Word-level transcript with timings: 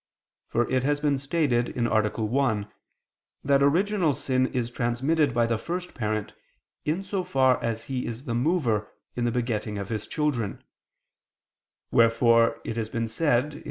For 0.47 0.67
it 0.71 0.83
has 0.83 0.99
been 0.99 1.19
stated 1.19 1.77
(A. 1.77 2.09
1) 2.23 2.67
that 3.43 3.61
original 3.61 4.15
sin 4.15 4.47
is 4.47 4.71
transmitted 4.71 5.31
by 5.31 5.45
the 5.45 5.59
first 5.59 5.93
parent 5.93 6.33
in 6.85 7.03
so 7.03 7.23
far 7.23 7.61
as 7.63 7.83
he 7.83 8.07
is 8.07 8.23
the 8.25 8.33
mover 8.33 8.87
in 9.15 9.25
the 9.25 9.31
begetting 9.31 9.77
of 9.77 9.89
his 9.89 10.07
children: 10.07 10.63
wherefore 11.91 12.59
it 12.65 12.77
has 12.77 12.89
been 12.89 13.07
said 13.07 13.53
(A. 13.53 13.59